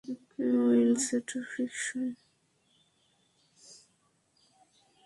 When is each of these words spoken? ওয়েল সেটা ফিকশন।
ওয়েল 0.53 0.91
সেটা 1.05 1.39
ফিকশন। 1.51 2.07